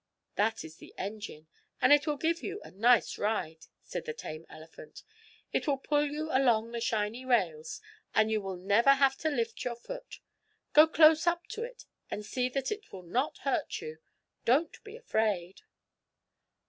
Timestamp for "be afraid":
14.83-15.61